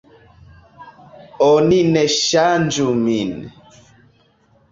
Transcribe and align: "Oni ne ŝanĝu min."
"Oni 1.47 1.77
ne 1.91 2.03
ŝanĝu 2.15 2.87
min." 3.03 3.35